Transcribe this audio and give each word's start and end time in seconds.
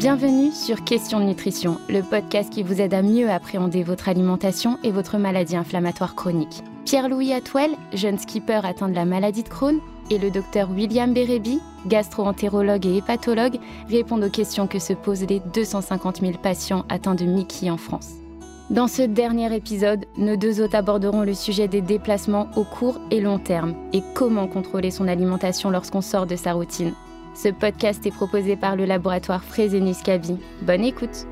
Bienvenue 0.00 0.50
sur 0.50 0.82
Question 0.82 1.20
de 1.20 1.26
nutrition, 1.26 1.76
le 1.90 2.00
podcast 2.00 2.48
qui 2.50 2.62
vous 2.62 2.80
aide 2.80 2.94
à 2.94 3.02
mieux 3.02 3.28
appréhender 3.28 3.82
votre 3.82 4.08
alimentation 4.08 4.78
et 4.82 4.92
votre 4.92 5.18
maladie 5.18 5.56
inflammatoire 5.56 6.14
chronique. 6.14 6.64
Pierre-Louis 6.86 7.34
Atwell, 7.34 7.72
jeune 7.92 8.18
skipper 8.18 8.64
atteint 8.64 8.88
de 8.88 8.94
la 8.94 9.04
maladie 9.04 9.42
de 9.42 9.50
Crohn, 9.50 9.78
et 10.08 10.16
le 10.16 10.30
docteur 10.30 10.70
William 10.70 11.12
Bérébi, 11.12 11.60
gastro-entérologue 11.86 12.86
et 12.86 12.96
hépatologue, 12.96 13.58
répondent 13.90 14.24
aux 14.24 14.30
questions 14.30 14.66
que 14.66 14.78
se 14.78 14.94
posent 14.94 15.26
les 15.26 15.42
250 15.52 16.22
000 16.22 16.32
patients 16.42 16.86
atteints 16.88 17.14
de 17.14 17.26
Mickey 17.26 17.68
en 17.68 17.76
France. 17.76 18.12
Dans 18.70 18.88
ce 18.88 19.02
dernier 19.02 19.54
épisode, 19.54 20.06
nos 20.16 20.36
deux 20.36 20.62
hôtes 20.62 20.74
aborderont 20.74 21.24
le 21.24 21.34
sujet 21.34 21.68
des 21.68 21.82
déplacements 21.82 22.48
au 22.56 22.64
court 22.64 22.98
et 23.10 23.20
long 23.20 23.38
terme 23.38 23.74
et 23.92 24.02
comment 24.14 24.48
contrôler 24.48 24.90
son 24.90 25.08
alimentation 25.08 25.68
lorsqu'on 25.68 26.00
sort 26.00 26.24
de 26.24 26.36
sa 26.36 26.54
routine. 26.54 26.94
Ce 27.34 27.48
podcast 27.48 28.04
est 28.06 28.10
proposé 28.10 28.56
par 28.56 28.76
le 28.76 28.84
laboratoire 28.84 29.44
Fresenius 29.44 30.02
Kaby. 30.02 30.36
Bonne 30.62 30.84
écoute. 30.84 31.26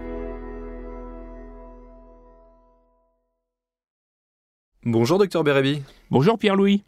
Bonjour 4.84 5.19
docteur 5.19 5.45
Bérébi. 5.45 5.83
Bonjour 6.11 6.38
Pierre-Louis. 6.38 6.84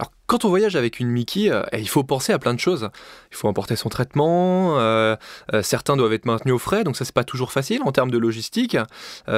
Alors, 0.00 0.12
quand 0.26 0.46
on 0.46 0.48
voyage 0.48 0.76
avec 0.76 0.98
une 0.98 1.08
Mickey, 1.08 1.50
euh, 1.50 1.62
il 1.74 1.86
faut 1.86 2.04
penser 2.04 2.32
à 2.32 2.38
plein 2.38 2.54
de 2.54 2.58
choses. 2.58 2.88
Il 3.32 3.36
faut 3.36 3.48
emporter 3.48 3.76
son 3.76 3.90
traitement, 3.90 4.78
euh, 4.78 5.14
euh, 5.52 5.60
certains 5.60 5.94
doivent 5.94 6.14
être 6.14 6.24
maintenus 6.24 6.54
au 6.54 6.58
frais, 6.58 6.84
donc 6.84 6.96
ça 6.96 7.04
c'est 7.04 7.12
pas 7.14 7.22
toujours 7.22 7.52
facile 7.52 7.82
en 7.84 7.92
termes 7.92 8.10
de 8.10 8.16
logistique, 8.16 8.78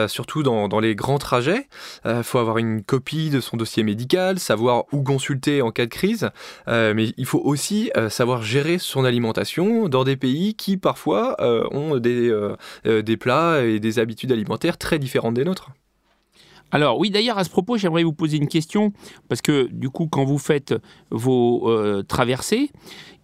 surtout 0.07 0.45
dans, 0.45 0.79
les 0.79 0.95
grands 0.95 1.19
trajets. 1.19 1.69
Il 2.05 2.23
faut 2.23 2.39
avoir 2.39 2.59
une 2.59 2.85
copie 2.85 3.29
de 3.31 3.41
son 3.41 3.57
dossier 3.57 3.83
médical, 3.83 4.39
savoir 4.39 4.85
où 4.93 5.03
consulter 5.03 5.63
en 5.63 5.73
cas 5.73 5.87
de 5.87 5.91
crise, 5.91 6.31
mais 6.69 7.13
il 7.17 7.27
faut 7.27 7.41
aussi 7.41 7.91
savoir 8.09 8.43
gérer 8.43 8.79
son 8.79 9.05
alimentation 9.05 9.89
dans 9.89 10.05
des 10.05 10.17
pays 10.17 10.55
qui 10.55 10.77
parfois 10.77 11.37
ont 11.73 11.99
des 11.99 13.17
plats 13.19 13.65
et 13.65 13.81
des 13.81 13.99
habitudes 13.99 14.31
alimentaires 14.31 14.79
très 14.79 14.99
différentes 14.99 15.35
des 15.35 15.45
nôtres. 15.45 15.71
Alors 16.73 16.99
oui, 16.99 17.11
d'ailleurs 17.11 17.37
à 17.37 17.45
ce 17.45 17.51
propos, 17.51 17.77
j'aimerais 17.77 18.03
vous 18.03 18.15
poser 18.15 18.39
une 18.39 18.49
question 18.49 18.93
parce 19.29 19.43
que 19.43 19.69
du 19.71 19.91
coup, 19.91 20.09
quand 20.11 20.25
vous 20.25 20.39
faites 20.39 20.75
vos 21.11 21.71
euh, 21.71 22.03
traversées, 22.03 22.71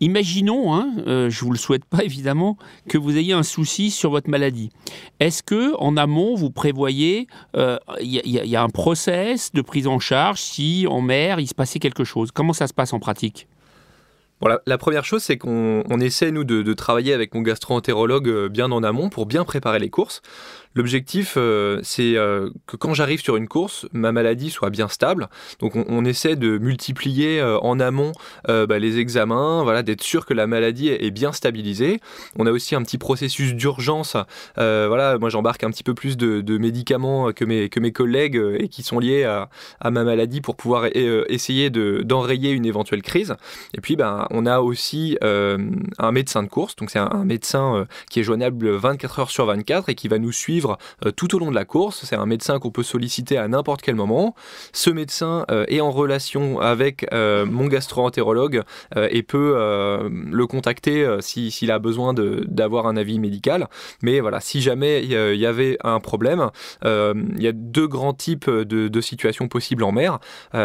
imaginons, 0.00 0.74
hein, 0.74 0.92
euh, 1.06 1.30
je 1.30 1.44
vous 1.46 1.50
le 1.50 1.58
souhaite 1.58 1.86
pas 1.86 2.02
évidemment, 2.04 2.58
que 2.88 2.98
vous 2.98 3.16
ayez 3.16 3.32
un 3.32 3.42
souci 3.42 3.90
sur 3.90 4.10
votre 4.10 4.28
maladie. 4.28 4.70
Est-ce 5.18 5.42
que 5.42 5.74
en 5.78 5.96
amont 5.96 6.34
vous 6.34 6.50
prévoyez, 6.50 7.26
il 7.54 7.60
euh, 7.60 7.78
y, 8.02 8.56
a 8.56 8.62
un 8.62 8.68
process 8.68 9.50
de 9.52 9.62
prise 9.62 9.86
en 9.86 9.98
charge 9.98 10.40
si 10.40 10.86
en 10.86 11.00
mer 11.00 11.40
il 11.40 11.48
se 11.48 11.54
passait 11.54 11.78
quelque 11.78 12.04
chose? 12.04 12.30
Comment 12.30 12.52
ça 12.52 12.66
se 12.66 12.74
passe 12.74 12.92
en 12.92 13.00
pratique? 13.00 13.48
Bon, 14.40 14.48
la, 14.66 14.78
première 14.78 15.04
chose, 15.04 15.24
c'est 15.24 15.36
qu'on 15.36 16.00
essaie, 16.00 16.30
nous, 16.30 16.44
de, 16.44 16.72
travailler 16.72 17.12
avec 17.12 17.34
mon 17.34 17.42
gastro-entérologue 17.42 18.46
bien 18.48 18.70
en 18.70 18.84
amont 18.84 19.08
pour 19.08 19.26
bien 19.26 19.44
préparer 19.44 19.80
les 19.80 19.90
courses. 19.90 20.22
L'objectif, 20.78 21.34
euh, 21.36 21.80
c'est 21.82 22.16
euh, 22.16 22.50
que 22.68 22.76
quand 22.76 22.94
j'arrive 22.94 23.20
sur 23.20 23.34
une 23.34 23.48
course, 23.48 23.88
ma 23.92 24.12
maladie 24.12 24.48
soit 24.48 24.70
bien 24.70 24.86
stable. 24.86 25.28
Donc 25.58 25.74
on, 25.74 26.04
essaie 26.04 26.36
de 26.36 26.56
multiplier 26.56 27.40
euh, 27.40 27.58
en 27.58 27.80
amont 27.80 28.12
bah, 28.46 28.78
les 28.78 28.98
examens, 28.98 29.64
voilà, 29.64 29.82
d'être 29.82 30.04
sûr 30.04 30.24
que 30.24 30.34
la 30.34 30.46
maladie 30.46 30.88
est, 30.88 31.10
bien 31.10 31.32
stabilisée. 31.32 32.00
On 32.38 32.46
a 32.46 32.52
aussi 32.52 32.76
un 32.76 32.82
petit 32.82 32.96
processus 32.96 33.54
d'urgence. 33.54 34.16
voilà, 34.56 35.18
moi 35.18 35.30
j'embarque 35.30 35.64
un 35.64 35.70
petit 35.70 35.82
peu 35.82 35.94
plus 35.94 36.16
de, 36.16 36.58
médicaments 36.58 37.32
que 37.32 37.44
mes, 37.44 37.68
que 37.68 37.80
mes 37.80 37.90
collègues 37.90 38.40
et 38.58 38.68
qui 38.68 38.84
sont 38.84 39.00
liés 39.00 39.24
à, 39.24 39.90
ma 39.90 40.04
maladie 40.04 40.40
pour 40.40 40.54
pouvoir 40.54 40.86
essayer 40.94 41.70
d'enrayer 41.70 42.52
une 42.52 42.66
éventuelle 42.66 43.02
crise. 43.02 43.34
Et 43.74 43.80
puis 43.80 43.96
ben, 43.96 44.28
on 44.30 44.46
a 44.46 44.60
aussi 44.60 45.18
un 45.22 46.12
médecin 46.12 46.44
de 46.44 46.48
course, 46.48 46.76
donc 46.76 46.90
c'est 46.90 47.00
un, 47.00 47.10
un, 47.10 47.24
médecin 47.24 47.86
qui 48.10 48.20
est 48.20 48.22
joignable 48.22 48.70
24 48.70 49.18
heures 49.18 49.30
sur 49.30 49.46
24 49.46 49.88
et 49.88 49.96
qui 49.96 50.06
va 50.06 50.18
nous 50.18 50.32
suivre 50.32 50.67
euh, 51.04 51.10
tout 51.10 51.34
au 51.34 51.38
long 51.38 51.50
de 51.50 51.54
la 51.54 51.64
course. 51.64 52.04
C'est 52.04 52.16
un 52.16 52.26
médecin 52.26 52.58
qu'on 52.58 52.70
peut 52.70 52.82
solliciter 52.82 53.38
à 53.38 53.48
n'importe 53.48 53.82
quel 53.82 53.94
moment. 53.94 54.34
Ce 54.72 54.90
médecin 54.90 55.44
euh, 55.50 55.64
est 55.68 55.80
en 55.80 55.90
relation 55.90 56.60
avec 56.60 57.06
euh, 57.12 57.46
mon 57.46 57.66
gastro-entérologue 57.66 58.62
et 58.96 59.22
peut 59.22 59.54
le 60.10 60.46
contacter 60.46 61.18
s'il 61.20 61.70
a 61.70 61.78
besoin 61.78 62.14
d'avoir 62.14 62.86
un 62.86 62.96
avis 62.96 63.18
médical. 63.18 63.68
Mais 64.02 64.20
voilà, 64.20 64.40
si 64.40 64.60
jamais 64.60 65.02
il 65.02 65.10
y, 65.10 65.46
avait 65.46 65.78
un 65.84 66.00
problème, 66.00 66.50
il 66.84 67.42
y 67.42 67.46
a 67.46 67.52
deux 67.52 67.86
grands 67.86 68.14
types 68.14 68.50
de, 68.50 69.00
situations 69.00 69.48
possibles 69.48 69.84
en 69.84 69.92
mer. 69.92 70.18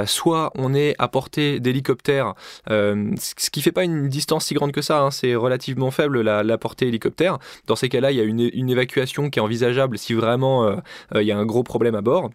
soit 0.06 0.52
on 0.56 0.74
est 0.74 0.96
à 1.00 1.08
portée 1.08 1.60
d'hélicoptère, 1.60 2.34
ce 2.68 3.50
qui 3.52 3.62
fait 3.62 3.72
pas 3.72 3.84
une 3.84 4.08
distance 4.08 4.46
si 4.46 4.54
grande 4.54 4.72
que 4.72 4.82
ça, 4.82 5.02
hein. 5.02 5.12
c'est 5.12 5.36
relativement 5.36 5.92
faible 5.92 6.22
la, 6.22 6.58
portée 6.58 6.88
hélicoptère. 6.88 7.40
Dans 7.68 7.76
ces 7.76 7.90
cas-là, 7.90 8.12
il 8.12 8.18
y 8.18 8.22
a 8.22 8.24
une 8.24 8.70
évacuation 8.70 9.30
qui 9.30 9.40
est 9.40 9.42
envisageable 9.42 9.83
si 9.96 10.14
vraiment 10.14 10.66
euh, 10.66 10.76
euh, 11.16 11.22
il 11.22 11.28
y 11.28 11.32
a 11.32 11.38
un 11.38 11.46
gros 11.46 11.64
problème 11.64 11.96
à 11.96 12.02
bord. 12.02 12.30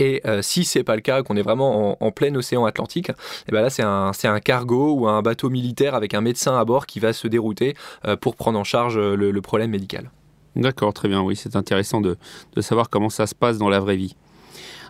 Et 0.00 0.20
euh, 0.26 0.42
si 0.42 0.64
c'est 0.64 0.82
pas 0.82 0.96
le 0.96 1.00
cas, 1.00 1.22
qu'on 1.22 1.36
est 1.36 1.42
vraiment 1.42 2.02
en, 2.02 2.10
plein 2.10 2.34
océan 2.34 2.64
Atlantique, 2.64 3.10
et 3.10 3.14
eh 3.48 3.52
ben 3.52 3.62
là 3.62 3.70
c'est 3.70 3.84
un, 3.84 4.10
un, 4.24 4.40
cargo 4.40 4.92
ou 4.94 5.06
un 5.06 5.22
bateau 5.22 5.48
militaire 5.48 5.94
avec 5.94 6.12
un 6.12 6.20
médecin 6.20 6.58
à 6.58 6.64
bord 6.64 6.86
qui 6.86 6.98
va 6.98 7.12
se 7.12 7.28
dérouter 7.28 7.76
pour 8.20 8.34
prendre 8.34 8.58
en 8.58 8.64
charge 8.64 8.98
le, 8.98 9.40
problème 9.42 9.70
médical. 9.70 10.10
D'accord, 10.56 10.92
très 10.92 11.08
bien, 11.08 11.22
oui, 11.22 11.36
c'est 11.36 11.54
intéressant 11.54 12.00
de, 12.00 12.16
de, 12.56 12.60
savoir 12.62 12.90
comment 12.90 13.10
ça 13.10 13.28
se 13.28 13.34
passe 13.36 13.58
dans 13.58 13.68
la 13.68 13.78
vraie 13.78 13.94
vie. 13.94 14.16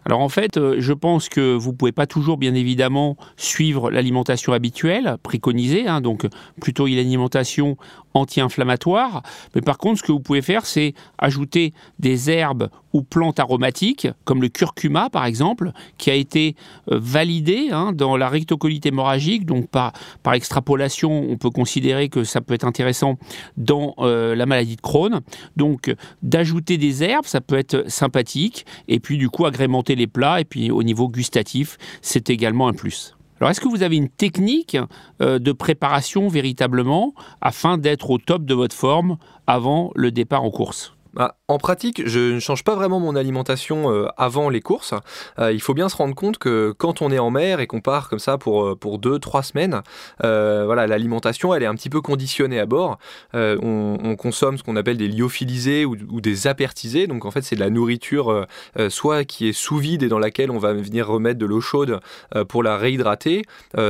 Alors 0.06 0.20
en 0.20 0.30
fait, 0.30 0.58
je 0.78 0.92
pense 0.94 1.28
que 1.28 1.54
vous 1.54 1.72
ne 1.72 1.76
pouvez 1.76 1.92
pas 1.92 2.06
toujours, 2.06 2.38
bien 2.38 2.54
évidemment, 2.54 3.18
suivre 3.36 3.90
l'alimentation 3.90 4.54
habituelle, 4.54 5.16
préconisée, 5.22 5.88
hein, 5.88 6.00
donc 6.00 6.26
plutôt 6.58 6.86
une 6.86 6.96
alimentation 6.96 7.76
anti-inflammatoire. 8.16 9.22
Mais 9.54 9.60
par 9.60 9.78
contre, 9.78 10.00
ce 10.00 10.02
que 10.02 10.12
vous 10.12 10.20
pouvez 10.20 10.42
faire, 10.42 10.66
c'est 10.66 10.94
ajouter 11.18 11.72
des 11.98 12.30
herbes 12.30 12.68
ou 12.92 13.02
plantes 13.02 13.38
aromatiques, 13.38 14.08
comme 14.24 14.40
le 14.40 14.48
curcuma 14.48 15.10
par 15.10 15.26
exemple, 15.26 15.72
qui 15.98 16.10
a 16.10 16.14
été 16.14 16.56
euh, 16.90 16.98
validé 17.00 17.68
hein, 17.70 17.92
dans 17.92 18.16
la 18.16 18.28
rectocolite 18.28 18.86
hémorragique. 18.86 19.44
Donc 19.44 19.68
par, 19.68 19.92
par 20.22 20.34
extrapolation, 20.34 21.26
on 21.28 21.36
peut 21.36 21.50
considérer 21.50 22.08
que 22.08 22.24
ça 22.24 22.40
peut 22.40 22.54
être 22.54 22.66
intéressant 22.66 23.18
dans 23.56 23.94
euh, 23.98 24.34
la 24.34 24.46
maladie 24.46 24.76
de 24.76 24.80
Crohn. 24.80 25.20
Donc 25.56 25.94
d'ajouter 26.22 26.78
des 26.78 27.02
herbes, 27.02 27.26
ça 27.26 27.40
peut 27.40 27.58
être 27.58 27.90
sympathique. 27.90 28.66
Et 28.88 29.00
puis 29.00 29.18
du 29.18 29.28
coup, 29.28 29.46
agrémenter 29.46 29.94
les 29.94 30.06
plats. 30.06 30.40
Et 30.40 30.44
puis 30.44 30.70
au 30.70 30.82
niveau 30.82 31.08
gustatif, 31.08 31.78
c'est 32.00 32.30
également 32.30 32.68
un 32.68 32.72
plus. 32.72 33.15
Alors, 33.40 33.50
est-ce 33.50 33.60
que 33.60 33.68
vous 33.68 33.82
avez 33.82 33.96
une 33.96 34.08
technique 34.08 34.78
euh, 35.20 35.38
de 35.38 35.52
préparation 35.52 36.28
véritablement 36.28 37.14
afin 37.40 37.76
d'être 37.76 38.10
au 38.10 38.18
top 38.18 38.44
de 38.44 38.54
votre 38.54 38.74
forme 38.74 39.18
avant 39.46 39.92
le 39.94 40.10
départ 40.10 40.42
en 40.42 40.50
course? 40.50 40.95
Bah, 41.16 41.38
en 41.48 41.56
pratique, 41.56 42.06
je 42.06 42.34
ne 42.34 42.40
change 42.40 42.62
pas 42.62 42.74
vraiment 42.74 43.00
mon 43.00 43.16
alimentation 43.16 43.90
euh, 43.90 44.06
avant 44.18 44.50
les 44.50 44.60
courses. 44.60 44.92
Euh, 45.38 45.50
il 45.50 45.62
faut 45.62 45.72
bien 45.72 45.88
se 45.88 45.96
rendre 45.96 46.14
compte 46.14 46.36
que 46.36 46.74
quand 46.76 47.00
on 47.00 47.10
est 47.10 47.18
en 47.18 47.30
mer 47.30 47.60
et 47.60 47.66
qu'on 47.66 47.80
part 47.80 48.10
comme 48.10 48.18
ça 48.18 48.36
pour, 48.36 48.66
euh, 48.66 48.76
pour 48.76 48.98
deux, 48.98 49.18
trois 49.18 49.42
semaines, 49.42 49.80
voilà, 50.20 50.86
l'alimentation, 50.86 51.54
elle 51.54 51.62
est 51.62 51.66
un 51.66 51.74
petit 51.74 51.88
peu 51.88 52.02
conditionnée 52.02 52.60
à 52.60 52.66
bord. 52.66 52.98
On, 53.32 54.16
consomme 54.18 54.58
ce 54.58 54.62
qu'on 54.62 54.76
appelle 54.76 54.96
des 54.96 55.08
lyophilisés 55.08 55.84
ou, 55.84 56.20
des 56.20 56.46
apertisés. 56.46 57.06
Donc 57.06 57.24
en 57.24 57.30
fait, 57.30 57.42
c'est 57.42 57.54
de 57.54 57.60
la 57.60 57.70
nourriture 57.70 58.46
soit 58.88 59.24
qui 59.24 59.48
est 59.48 59.52
sous 59.52 59.78
vide 59.78 60.02
et 60.02 60.08
dans 60.08 60.18
laquelle 60.18 60.50
on 60.50 60.58
va 60.58 60.72
venir 60.72 61.06
remettre 61.06 61.38
de 61.38 61.46
l'eau 61.46 61.60
chaude 61.60 62.00
pour 62.48 62.62
la 62.62 62.76
réhydrater, 62.76 63.42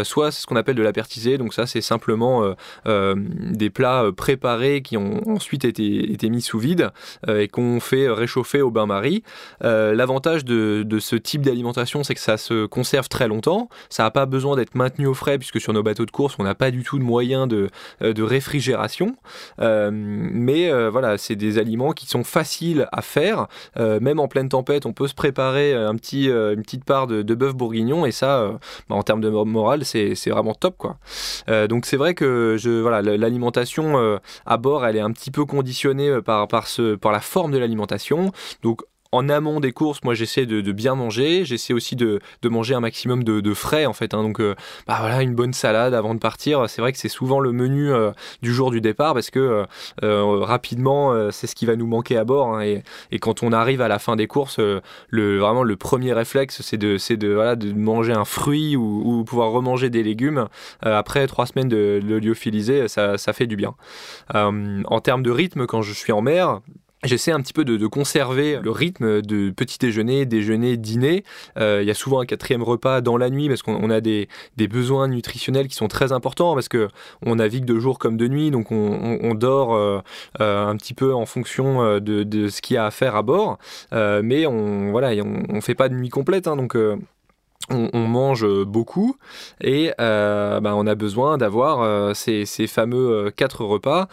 soit 0.03 0.31
c'est 0.31 0.43
ce 0.43 0.47
qu'on 0.47 0.57
appelle 0.57 0.77
de 0.77 0.83
l'apertisé. 0.83 1.39
Donc 1.39 1.55
ça, 1.55 1.67
c'est 1.67 1.81
simplement 1.81 2.55
des 2.85 3.71
plats 3.71 4.05
préparés 4.15 4.83
qui 4.83 4.97
ont 4.97 5.27
ensuite 5.29 5.65
été, 5.65 6.13
été 6.13 6.29
mis 6.29 6.43
sous 6.43 6.59
vide 6.59 6.91
et 7.29 7.49
qu'on 7.49 7.81
fait 7.81 8.09
réchauffer 8.09 8.63
au 8.63 8.71
bain-marie. 8.71 9.23
Euh, 9.65 9.95
l'avantage 9.95 10.45
de, 10.45 10.99
ce 10.99 11.17
type 11.17 11.43
d'alimentation, 11.43 12.03
c'est 12.05 12.15
que 12.15 12.21
ça 12.21 12.37
se 12.37 12.67
conserve 12.67 13.09
très 13.09 13.29
longtemps. 13.29 13.69
Ça 13.91 14.05
n'a 14.05 14.11
pas 14.11 14.27
besoin 14.27 14.57
d'être 14.57 14.75
maintenu 14.75 15.07
au 15.07 15.15
frais, 15.15 15.39
puisque 15.39 15.61
sur 15.61 15.73
nos 15.73 15.83
bateaux 15.83 16.07
de 16.07 16.11
course, 16.11 16.37
on 16.39 16.45
n'a 16.45 16.55
pas 16.55 16.71
du 16.71 16.83
tout 16.83 16.99
de 16.99 17.05
moyens 17.05 17.49
de, 17.49 17.69
euh, 18.03 18.15
réfrigération. 18.19 19.17
Euh, 19.61 19.91
mais 19.93 20.71
voilà, 20.91 21.19
c'est 21.19 21.37
des 21.37 21.59
aliments 21.59 21.93
qui 21.93 22.07
sont 22.07 22.25
faciles 22.25 22.89
à 22.93 23.03
faire. 23.03 23.47
même 23.77 24.19
en 24.19 24.29
pleine 24.29 24.49
tempête, 24.49 24.87
on 24.87 24.93
peut 24.93 25.07
se 25.07 25.15
préparer 25.15 25.75
un 25.75 25.95
petit, 25.95 26.27
une 26.27 26.63
petite 26.63 26.85
part 26.85 27.07
de, 27.07 27.35
bœuf 27.35 27.55
bourguignon, 27.55 28.07
et 28.07 28.13
ça, 28.13 28.59
bah, 28.89 28.97
en 28.97 29.03
termes 29.03 29.21
de 29.21 29.29
morale, 29.29 29.85
c'est 29.85 30.15
vraiment 30.31 30.55
top. 30.55 30.77
Quoi. 30.79 30.97
donc 31.69 31.87
c'est 31.87 31.97
vrai 31.97 32.15
que 32.15 32.57
voilà, 32.83 33.03
l'alimentation 33.03 34.19
à 34.47 34.57
bord, 34.57 34.87
elle 34.87 34.97
est 34.97 35.01
un 35.01 35.13
petit 35.13 35.31
peu 35.31 35.45
conditionnée 35.45 36.21
par, 36.23 36.67
ce, 36.67 36.95
par 37.07 37.13
la 37.13 37.21
forme 37.21 37.53
de 37.53 37.59
l'alimentation. 37.59 38.33
Donc 38.65 38.83
en 39.13 39.29
amont 39.29 39.61
des 39.61 39.71
courses, 39.71 40.03
moi 40.03 40.15
j'essaie 40.15 40.45
de, 40.45 40.73
bien 40.73 40.97
manger, 40.97 41.45
j'essaie 41.45 41.73
aussi 41.73 41.95
de, 41.95 42.21
manger 42.43 42.75
un 42.75 42.81
maximum 42.81 43.23
de, 43.23 43.55
frais 43.55 43.87
en 43.87 43.93
fait. 43.93 44.13
Hein. 44.13 44.25
donc 44.25 44.41
bah, 44.41 44.97
voilà, 44.99 45.23
une 45.23 45.37
bonne 45.37 45.53
salade 45.53 45.95
avant 45.95 46.15
de 46.17 46.19
partir. 46.19 46.69
C'est 46.69 46.83
vrai 46.83 46.91
que 46.91 46.99
c'est 46.99 47.09
souvent 47.09 47.39
le 47.39 47.53
menu 47.53 47.93
du 48.43 48.53
jour 48.53 48.73
du 48.73 48.81
départ 48.81 49.15
parce 49.15 49.31
que 49.31 49.65
rapidement 50.03 51.31
c'est 51.31 51.47
ce 51.47 51.55
qui 51.55 51.65
va 51.65 51.77
nous 51.77 51.87
manquer 51.87 52.17
à 52.17 52.25
bord. 52.25 52.57
Hein. 52.57 52.63
et, 53.13 53.19
quand 53.21 53.45
on 53.45 53.53
arrive 53.53 53.83
à 53.83 53.89
la 53.89 54.01
fin 54.01 54.17
des 54.17 54.27
courses, 54.27 54.59
le, 54.59 55.39
vraiment 55.39 55.63
le 55.63 55.77
premier 55.77 56.13
réflexe 56.13 56.61
c'est 56.63 56.77
de, 56.77 56.99
de, 57.15 57.33
voilà, 57.33 57.55
de 57.55 57.73
manger 57.73 58.15
un 58.15 58.25
fruit 58.25 58.75
ou, 58.75 59.23
pouvoir 59.25 59.53
remanger 59.53 59.91
des 59.91 60.03
légumes. 60.03 60.49
après 60.83 61.29
trois 61.29 61.47
semaines 61.47 61.69
de, 61.69 62.01
lyophilisé, 62.03 62.89
ça 62.89 63.33
fait 63.33 63.47
du 63.47 63.55
bien. 63.55 63.77
en 64.35 65.01
termes 65.01 65.23
de 65.23 65.31
rythme, 65.31 65.67
quand 65.67 65.83
je 65.83 65.93
suis 65.93 66.13
en 66.13 66.23
mer, 66.23 66.61
J'essaie 67.07 67.33
un 67.33 67.41
petit 67.41 67.53
peu 67.53 67.65
de, 67.65 67.87
conserver 67.87 68.59
le 68.63 68.71
rythme 68.71 69.23
de 69.23 69.51
petit 69.51 69.79
déjeuner, 69.79 70.27
déjeuner, 70.27 70.77
dîner. 70.77 71.25
Euh, 71.57 71.81
il 71.83 71.89
y 71.89 71.91
a 71.91 71.95
souvent 71.95 72.21
un 72.21 72.27
quatrième 72.27 72.63
repas 72.63 73.01
dans 73.01 73.17
la 73.17 73.31
nuit 73.31 73.49
parce 73.49 73.63
qu'on 73.63 73.91
a 73.91 74.01
des, 74.01 74.29
besoins 74.69 75.09
nutritionnels 75.09 75.69
qui 75.69 75.77
sont 75.77 75.89
très 75.89 76.13
importants 76.13 76.55
parce 76.55 76.69
que 76.69 76.89
on 77.25 77.37
navigue 77.37 77.65
de 77.65 77.79
jour 77.79 77.99
comme 77.99 78.17
de 78.17 78.29
nuit, 78.29 78.51
donc 78.51 78.73
on, 78.73 79.35
dort 79.35 79.75
euh, 79.75 80.01
euh, 80.41 80.67
un 80.67 80.77
petit 80.77 80.95
peu 80.95 81.15
en 81.15 81.27
fonction 81.27 82.01
de, 82.01 82.49
ce 82.49 82.61
qu'il 82.61 82.75
y 82.75 82.77
a 82.79 82.87
à 82.87 82.91
faire 82.91 83.17
à 83.17 83.23
bord. 83.23 83.59
mais 83.93 84.47
on 84.47 84.91
voilà, 84.91 85.13
on, 85.23 85.61
fait 85.61 85.75
pas 85.75 85.89
de 85.89 85.95
nuit 85.95 86.09
complète, 86.09 86.47
hein, 86.49 86.57
donc 86.57 86.77
on, 87.71 88.07
mange 88.07 88.47
beaucoup 88.65 89.17
et 89.61 89.93
euh, 90.01 90.61
bah, 90.61 90.75
on 90.77 90.87
a 90.87 90.95
besoin 90.95 91.39
d'avoir 91.39 91.83
euh, 91.83 92.15
ces, 92.15 92.45
fameux 92.67 93.27
euh, 93.27 93.31
quatre 93.31 93.65
repas 93.65 94.09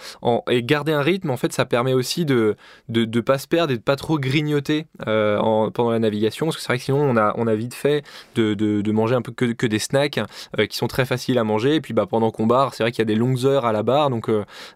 et 0.50 0.64
garder 0.64 0.92
un 0.92 1.02
rythme 1.02 1.30
en 1.30 1.38
fait 1.38 1.54
ça 1.54 1.66
permet 1.66 1.94
aussi 1.94 2.26
de 2.26 2.56
de, 2.90 3.06
de 3.06 3.22
pas 3.22 3.38
se 3.38 3.48
perdre 3.48 3.74
et 3.74 3.78
de 3.78 3.82
pas 3.82 3.96
trop 3.96 4.18
grignoter 4.18 4.88
pendant 5.06 5.92
la 5.92 6.00
navigation. 6.00 6.48
Parce 6.48 6.58
que 6.58 6.62
c'est 6.62 6.68
vrai 6.68 6.78
que 6.78 6.84
sinon 6.84 7.02
on 7.02 7.18
a 7.18 7.34
on 7.38 7.48
a 7.48 7.56
vite 7.56 7.74
fait 7.74 8.04
de, 8.36 8.92
manger 8.92 9.16
un 9.16 9.22
peu 9.22 9.32
que, 9.32 9.66
des 9.68 9.80
snacks 9.80 10.20
qui 10.70 10.78
sont 10.78 10.88
très 10.88 11.06
faciles 11.06 11.38
à 11.38 11.44
manger. 11.44 11.76
Et 11.76 11.82
puis 11.82 11.94
bah 11.94 12.06
pendant 12.08 12.32
qu'on 12.32 12.48
barre 12.48 12.74
c'est 12.74 12.84
vrai 12.84 12.92
qu'il 12.92 13.00
y 13.00 13.04
a 13.04 13.06
des 13.06 13.16
longues 13.16 13.46
heures 13.46 13.66
à 13.66 13.72
la 13.72 13.84
barre. 13.84 14.10
Donc 14.10 14.30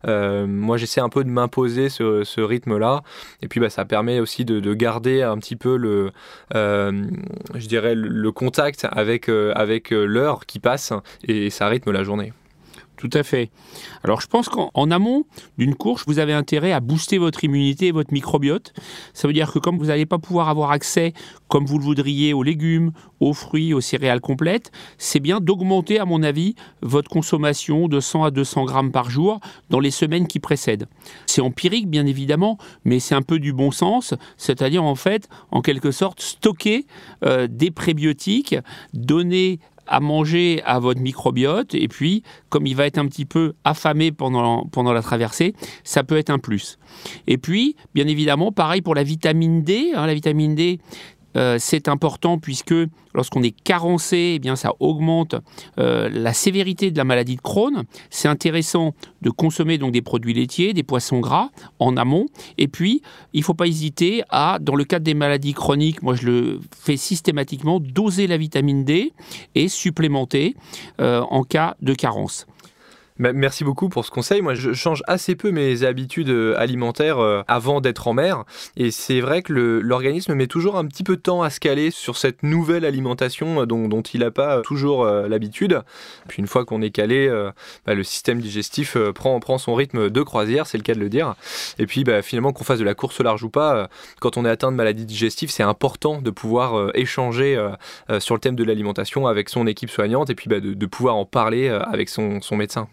moi 0.06 0.78
j'essaie 0.78 1.02
un 1.02 1.10
peu 1.10 1.24
de 1.24 1.30
m'imposer 1.30 1.90
ce, 1.90 2.42
rythme 2.42 2.78
là 2.78 3.02
et 3.42 3.48
puis 3.48 3.60
bah 3.60 3.70
ça 3.70 3.84
permet 3.84 4.20
aussi 4.20 4.46
de, 4.46 4.74
garder 4.74 5.24
un 5.24 5.38
petit 5.38 5.56
peu 5.56 5.78
le 5.78 6.12
je 6.54 7.68
dirais 7.68 7.96
le 7.96 8.32
contact 8.32 8.67
avec, 8.92 9.30
euh, 9.30 9.54
euh, 9.92 10.06
l'heure 10.06 10.46
qui 10.46 10.60
passe 10.60 10.94
et 11.24 11.50
ça 11.50 11.68
rythme 11.68 11.92
la 11.92 12.04
journée. 12.04 12.34
Tout 12.98 13.10
à 13.14 13.22
fait. 13.22 13.52
Alors 14.04 14.22
je 14.22 14.28
pense 14.28 14.50
qu'en 14.50 14.92
amont 14.92 15.26
d'une 15.60 15.76
course, 15.76 16.04
vous 16.08 16.18
avez 16.18 16.34
intérêt 16.34 16.72
à 16.72 16.80
booster 16.80 17.20
votre 17.20 17.44
immunité 17.44 17.88
et 17.88 17.92
votre 17.92 18.12
microbiote. 18.12 18.74
Ça 19.14 19.28
veut 19.28 19.36
dire 19.36 19.52
que 19.52 19.60
comme 19.60 19.78
vous 19.78 19.86
n'allez 19.86 20.08
pas 20.08 20.18
pouvoir 20.18 20.50
avoir 20.50 20.72
accès, 20.72 21.14
comme 21.48 21.66
vous 21.66 21.78
le 21.78 21.84
voudriez, 21.84 22.34
aux 22.34 22.42
légumes, 22.42 22.92
aux 23.20 23.34
fruits, 23.34 23.76
aux 23.76 23.82
céréales 23.82 24.20
complètes, 24.20 24.72
c'est 24.98 25.20
bien 25.20 25.40
d'augmenter, 25.40 26.00
à 26.00 26.06
mon 26.06 26.24
avis, 26.24 26.56
votre 26.82 27.10
consommation 27.10 27.88
de 27.88 28.00
100 28.00 28.24
à 28.24 28.32
200 28.32 28.66
grammes 28.66 28.92
par 28.92 29.12
jour 29.12 29.40
dans 29.70 29.80
les 29.80 29.92
semaines 29.92 30.26
qui 30.26 30.40
précèdent. 30.40 30.88
C'est 31.28 31.42
empirique, 31.42 31.88
bien 31.90 32.08
évidemment, 32.08 32.58
mais 32.84 33.00
c'est 33.00 33.16
un 33.16 33.22
peu 33.22 33.38
du 33.38 33.54
bon 33.54 33.70
sens, 33.70 34.16
c'est-à-dire 34.38 34.84
en 34.84 34.96
fait, 34.96 35.30
en 35.52 35.62
quelque 35.62 35.92
sorte, 35.92 36.20
stocker 36.20 36.88
euh, 37.24 37.48
des 37.48 37.70
prébiotiques, 37.70 38.56
donner 38.94 39.60
à 39.88 40.00
manger 40.00 40.62
à 40.66 40.80
votre 40.80 41.02
microbiote 41.02 41.76
et 41.76 41.88
puis 41.88 42.24
comme 42.50 42.66
il 42.68 42.76
va 42.76 42.86
être 42.86 42.98
un 42.98 43.08
petit 43.08 43.26
peu 43.26 43.54
affamé 43.64 44.12
pendant, 44.12 44.66
pendant 44.66 44.94
la 44.94 45.02
traversée, 45.02 45.54
ça 45.84 46.04
peut 46.04 46.18
être 46.18 46.30
un 46.30 46.40
plus. 46.40 46.78
Et 47.28 47.38
puis, 47.38 47.76
bien 47.94 48.08
évidemment, 48.08 48.52
pareil 48.52 48.82
pour 48.82 48.96
la 48.96 49.04
vitamine 49.04 49.64
D. 49.64 49.92
Hein, 49.96 50.08
la 50.08 50.14
vitamine 50.14 50.56
D, 50.56 50.80
euh, 51.36 51.58
c'est 51.60 51.88
important 51.88 52.38
puisque 52.38 52.74
lorsqu'on 53.14 53.44
est 53.44 53.56
carencé, 53.64 54.34
eh 54.36 54.40
bien 54.40 54.56
ça 54.56 54.74
augmente 54.80 55.36
euh, 55.80 56.10
la 56.10 56.34
sévérité 56.34 56.92
de 56.92 56.98
la 56.98 57.04
maladie 57.04 57.36
de 57.36 57.42
Crohn. 57.42 57.84
C'est 58.10 58.28
intéressant 58.28 58.94
de 59.22 59.30
consommer 59.30 59.78
donc 59.78 59.92
des 59.92 60.02
produits 60.02 60.34
laitiers, 60.34 60.74
des 60.74 60.84
poissons 60.84 61.20
gras 61.20 61.50
en 61.80 61.98
amont. 61.98 62.28
Et 62.58 62.68
puis, 62.68 63.02
il 63.34 63.40
ne 63.40 63.44
faut 63.44 63.54
pas 63.54 63.68
hésiter 63.68 64.24
à, 64.30 64.60
dans 64.62 64.76
le 64.76 64.84
cadre 64.84 65.04
des 65.04 65.14
maladies 65.14 65.54
chroniques, 65.54 66.02
moi 66.04 66.16
je 66.16 66.26
le 66.28 66.60
fais 66.76 66.98
systématiquement, 66.98 67.80
doser 67.80 68.28
la 68.28 68.38
vitamine 68.38 68.84
D 68.84 69.14
et 69.56 69.68
supplémenter 69.68 70.56
euh, 71.02 71.22
en 71.30 71.44
cas 71.44 71.76
de 71.82 71.94
carence. 71.94 72.46
Merci 73.20 73.64
beaucoup 73.64 73.90
pour 73.90 74.06
ce 74.06 74.12
conseil. 74.12 74.44
Moi, 74.44 74.54
je 74.54 74.74
change 74.74 75.02
assez 75.08 75.36
peu 75.36 75.50
mes 75.50 75.84
habitudes 75.84 76.30
euh, 76.30 76.54
alimentaires 76.56 77.18
euh, 77.18 77.42
avant 77.48 77.82
d'être 77.82 78.08
en 78.08 78.14
mer. 78.14 78.44
Et 78.76 78.92
c'est 78.92 79.22
vrai 79.22 79.42
que 79.42 79.54
l'organisme 79.54 80.36
met 80.36 80.46
toujours 80.46 80.78
un 80.78 80.86
petit 80.86 81.04
peu 81.04 81.16
de 81.16 81.22
temps 81.22 81.42
à 81.42 81.50
se 81.50 81.60
caler 81.60 81.90
sur 81.90 82.16
cette 82.16 82.44
nouvelle 82.44 82.86
alimentation 82.86 83.62
euh, 83.62 83.66
dont, 83.66 84.02
il 84.14 84.20
n'a 84.20 84.30
pas 84.30 84.62
toujours 84.62 85.06
l'habitude. 85.06 85.82
Puis 86.28 86.40
une 86.40 86.48
fois 86.48 86.64
qu'on 86.66 86.82
est 86.82 86.92
calé, 86.92 87.30
bah, 87.86 87.94
le 87.94 88.04
système 88.04 88.40
digestif 88.40 88.96
prend, 89.16 89.40
prend 89.40 89.58
son 89.58 89.74
rythme 89.74 90.10
de 90.10 90.22
croisière, 90.22 90.68
c'est 90.68 90.78
le 90.78 90.84
cas 90.84 90.94
de 90.94 91.00
le 91.00 91.10
dire. 91.10 91.36
Et 91.80 91.86
puis 91.86 92.04
bah, 92.04 92.22
finalement, 92.22 92.54
qu'on 92.54 92.64
fasse 92.64 92.80
de 92.80 92.86
la 92.86 92.94
course 92.94 93.20
large 93.20 93.44
ou 93.44 93.50
pas, 93.50 93.90
quand 94.20 94.38
on 94.38 94.46
est 94.46 94.50
atteint 94.50 94.72
de 94.72 94.78
maladie 94.78 95.06
digestive, 95.06 95.50
c'est 95.50 95.64
important 95.64 96.22
de 96.22 96.30
pouvoir 96.30 96.92
échanger 96.96 97.60
sur 98.20 98.36
le 98.36 98.40
thème 98.40 98.56
de 98.56 98.64
l'alimentation 98.64 99.28
avec 99.28 99.50
son 99.50 99.68
équipe 99.68 99.90
soignante 99.90 100.30
et 100.30 100.36
puis 100.36 100.50
bah, 100.50 100.60
de, 100.60 100.86
pouvoir 100.86 101.16
en 101.16 101.26
parler 101.26 101.70
avec 101.70 102.10
son 102.10 102.40
médecin. 102.52 102.88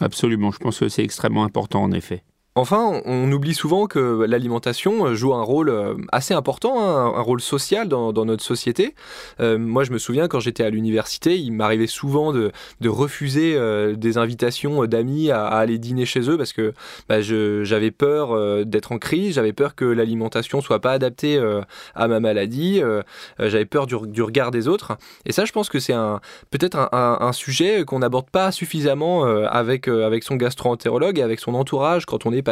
Absolument, 0.00 0.50
je 0.52 0.58
pense 0.58 0.78
que 0.78 0.88
c'est 0.88 1.04
extrêmement 1.04 1.44
important 1.44 1.82
en 1.82 1.92
effet. 1.92 2.24
Enfin, 2.58 3.00
on 3.04 3.30
oublie 3.30 3.54
souvent 3.54 3.86
que 3.86 4.24
l'alimentation 4.24 5.14
joue 5.14 5.32
un 5.32 5.44
rôle 5.44 5.68
euh, 5.68 5.94
assez 6.10 6.34
important, 6.34 6.82
hein, 6.82 7.14
un 7.16 7.20
rôle 7.20 7.40
social 7.40 7.86
dans, 7.86 8.12
notre 8.12 8.42
société. 8.42 8.96
Euh, 9.38 9.58
moi, 9.58 9.84
je 9.84 9.92
me 9.92 9.98
souviens 9.98 10.26
quand 10.26 10.40
j'étais 10.40 10.64
à 10.64 10.70
l'université, 10.70 11.38
il 11.38 11.52
m'arrivait 11.52 11.86
souvent 11.86 12.32
de, 12.32 12.50
refuser 12.84 13.54
euh, 13.54 13.94
des 13.94 14.18
invitations 14.18 14.86
d'amis 14.86 15.30
à, 15.30 15.46
aller 15.46 15.78
dîner 15.78 16.04
chez 16.04 16.28
eux 16.28 16.36
parce 16.36 16.52
que 16.52 16.74
bah, 17.08 17.20
j'avais 17.20 17.92
peur 17.92 18.64
d'être 18.66 18.90
en 18.90 18.98
crise, 18.98 19.36
j'avais 19.36 19.52
peur 19.52 19.76
que 19.76 19.84
l'alimentation 19.84 20.60
soit 20.60 20.80
pas 20.80 20.90
adaptée 20.90 21.40
à 21.94 22.08
ma 22.08 22.18
maladie, 22.18 22.82
j'avais 23.38 23.66
peur 23.66 23.86
du, 23.86 24.22
regard 24.22 24.50
des 24.50 24.66
autres. 24.66 24.98
Et 25.26 25.32
ça, 25.32 25.44
je 25.44 25.52
pense 25.52 25.68
que 25.68 25.78
c'est 25.78 25.94
peut-être 26.50 26.88
un, 26.92 27.32
sujet 27.32 27.84
qu'on 27.84 28.00
n'aborde 28.00 28.30
pas 28.30 28.50
suffisamment 28.50 29.22
avec, 29.24 29.86
avec 29.86 30.24
son 30.24 30.34
gastro-entérologue 30.34 31.20
et 31.20 31.22
avec 31.22 31.38
son 31.38 31.54
entourage 31.54 32.04
quand 32.04 32.26
on 32.26 32.32
est 32.32 32.47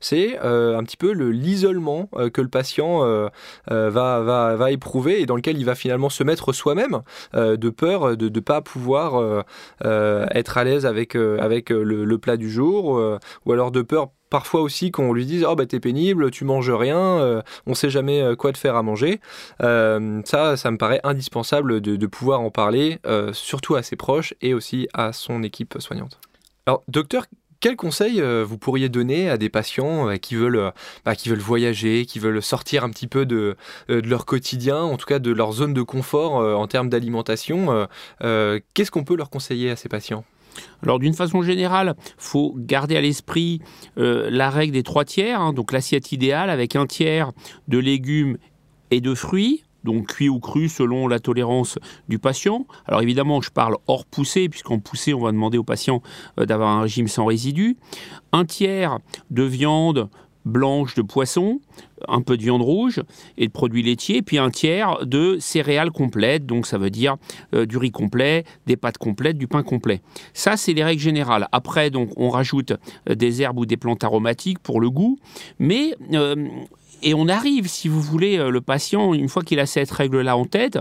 c'est 0.00 0.38
euh, 0.42 0.76
un 0.76 0.84
petit 0.84 0.96
peu 0.96 1.12
l'isolement 1.12 2.08
euh, 2.16 2.30
que 2.30 2.40
le 2.40 2.48
patient 2.48 3.04
euh, 3.04 3.28
va, 3.68 4.70
éprouver 4.70 5.20
et 5.20 5.26
dans 5.26 5.36
lequel 5.36 5.58
il 5.58 5.64
va 5.64 5.74
finalement 5.74 6.10
se 6.10 6.24
mettre 6.24 6.52
soi-même 6.52 7.02
de 7.34 7.70
peur 7.70 8.16
de 8.16 8.28
ne 8.28 8.40
pas 8.40 8.60
pouvoir 8.60 9.44
être 9.82 10.58
à 10.58 10.64
l'aise 10.64 10.86
avec, 10.86 11.14
le, 11.14 12.16
plat 12.16 12.36
du 12.36 12.50
jour 12.50 13.18
ou 13.46 13.52
alors 13.52 13.70
de 13.70 13.82
peur 13.82 14.08
parfois 14.30 14.60
aussi 14.60 14.90
qu'on 14.90 15.12
lui 15.12 15.24
dise 15.24 15.46
oh 15.48 15.54
bah 15.54 15.64
t'es 15.64 15.80
pénible, 15.80 16.30
tu 16.30 16.44
manges 16.44 16.70
rien, 16.70 17.42
on 17.66 17.74
sait 17.74 17.90
jamais 17.90 18.34
quoi 18.36 18.52
te 18.52 18.58
faire 18.58 18.76
à 18.76 18.82
manger. 18.82 19.20
ça, 19.60 20.56
ça 20.56 20.70
me 20.70 20.76
paraît 20.76 21.00
indispensable 21.04 21.80
de, 21.80 21.96
de 21.96 22.06
pouvoir 22.06 22.40
en 22.40 22.50
parler, 22.50 22.98
surtout 23.32 23.76
à 23.76 23.82
ses 23.82 23.96
proches 23.96 24.34
et 24.42 24.54
aussi 24.54 24.88
à 24.92 25.12
son 25.12 25.42
équipe 25.42 25.76
soignante. 25.78 26.18
Alors 26.66 26.82
docteur, 26.88 27.24
quel 27.60 27.76
conseil 27.76 28.20
euh, 28.20 28.44
vous 28.46 28.58
pourriez 28.58 28.88
donner 28.88 29.28
à 29.28 29.36
des 29.36 29.48
patients 29.48 30.08
euh, 30.08 30.16
qui, 30.16 30.34
veulent, 30.36 30.56
euh, 30.56 30.70
bah, 31.04 31.14
qui 31.16 31.28
veulent 31.28 31.38
voyager, 31.38 32.06
qui 32.06 32.18
veulent 32.18 32.42
sortir 32.42 32.84
un 32.84 32.90
petit 32.90 33.06
peu 33.06 33.26
de, 33.26 33.56
leur 33.88 34.26
quotidien, 34.26 34.78
en 34.78 34.96
tout 34.96 35.06
cas 35.06 35.18
de 35.18 35.32
leur 35.32 35.52
zone 35.52 35.74
de 35.74 35.82
confort 35.82 36.34
en 36.34 36.66
termes 36.66 36.88
d'alimentation 36.88 37.88
Qu'est-ce 38.20 38.90
qu'on 38.90 39.04
peut 39.04 39.16
leur 39.16 39.30
conseiller 39.30 39.70
à 39.70 39.76
ces 39.76 39.88
patients? 39.88 40.24
Alors 40.82 40.98
d'une 40.98 41.14
façon 41.14 41.42
générale, 41.42 41.94
faut 42.16 42.54
garder 42.56 42.96
à 42.96 43.00
l'esprit 43.00 43.60
la 43.96 44.50
règle 44.50 44.72
des 44.72 44.82
trois 44.82 45.04
tiers, 45.04 45.40
hein, 45.40 45.52
donc 45.52 45.72
l'assiette 45.72 46.12
idéale 46.12 46.50
avec 46.50 46.76
un 46.76 46.86
tiers 46.86 47.32
de 47.68 47.78
légumes 47.78 48.38
et 48.90 49.00
de 49.00 49.14
fruits, 49.14 49.64
donc 49.88 50.06
cuit 50.08 50.28
ou 50.28 50.38
cru 50.38 50.68
selon 50.68 51.08
la 51.08 51.18
tolérance 51.18 51.78
du 52.08 52.18
patient. 52.18 52.66
Alors 52.86 53.00
évidemment, 53.00 53.40
je 53.40 53.50
parle 53.50 53.76
hors 53.86 54.04
poussée, 54.04 54.48
puisqu'en 54.48 54.78
poussée, 54.78 55.14
on 55.14 55.20
va 55.20 55.32
demander 55.32 55.56
au 55.56 55.64
patient 55.64 56.02
euh, 56.38 56.44
d'avoir 56.44 56.68
un 56.68 56.82
régime 56.82 57.08
sans 57.08 57.24
résidus. 57.24 57.76
Un 58.32 58.44
tiers 58.44 58.98
de 59.30 59.42
viande 59.42 60.10
blanche 60.44 60.94
de 60.94 61.02
poisson, 61.02 61.60
un 62.06 62.22
peu 62.22 62.36
de 62.36 62.42
viande 62.42 62.62
rouge 62.62 63.02
et 63.36 63.46
de 63.46 63.52
produits 63.52 63.82
laitiers, 63.82 64.22
puis 64.22 64.38
un 64.38 64.50
tiers 64.50 65.06
de 65.06 65.36
céréales 65.40 65.90
complètes, 65.90 66.46
donc 66.46 66.66
ça 66.66 66.78
veut 66.78 66.90
dire 66.90 67.16
euh, 67.54 67.66
du 67.66 67.76
riz 67.76 67.90
complet, 67.90 68.44
des 68.66 68.76
pâtes 68.76 68.98
complètes, 68.98 69.36
du 69.36 69.46
pain 69.46 69.62
complet. 69.62 70.00
Ça, 70.32 70.56
c'est 70.56 70.72
les 70.72 70.84
règles 70.84 71.02
générales. 71.02 71.48
Après, 71.52 71.90
donc, 71.90 72.10
on 72.16 72.30
rajoute 72.30 72.72
euh, 73.08 73.14
des 73.14 73.42
herbes 73.42 73.58
ou 73.58 73.66
des 73.66 73.76
plantes 73.76 74.04
aromatiques 74.04 74.58
pour 74.58 74.80
le 74.80 74.90
goût, 74.90 75.18
mais 75.58 75.94
et 77.02 77.14
on 77.14 77.28
arrive, 77.28 77.68
si 77.68 77.88
vous 77.88 78.00
voulez, 78.00 78.38
euh, 78.38 78.50
le 78.50 78.60
patient, 78.60 79.14
une 79.14 79.28
fois 79.28 79.42
qu'il 79.42 79.60
a 79.60 79.66
cette 79.66 79.90
règle-là 79.90 80.36
en 80.36 80.44
tête, 80.44 80.78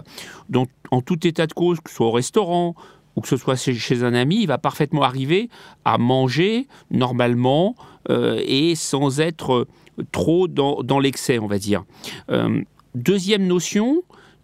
en 0.91 1.01
tout 1.01 1.27
état 1.27 1.47
de 1.47 1.53
cause, 1.53 1.79
que 1.79 1.89
ce 1.89 1.95
soit 1.97 2.07
au 2.07 2.11
restaurant 2.11 2.75
ou 3.15 3.21
que 3.21 3.27
ce 3.27 3.37
soit 3.37 3.55
chez 3.55 4.03
un 4.03 4.13
ami, 4.13 4.41
il 4.41 4.47
va 4.47 4.57
parfaitement 4.57 5.01
arriver 5.01 5.49
à 5.85 5.97
manger 5.97 6.67
normalement 6.91 7.75
euh, 8.09 8.41
et 8.45 8.75
sans 8.75 9.19
être 9.19 9.67
trop 10.11 10.47
dans, 10.47 10.99
l'excès, 10.99 11.39
on 11.39 11.47
va 11.47 11.57
dire. 11.57 11.83
Euh, 12.29 12.61
Deuxième 12.97 13.45
notion, 13.45 14.01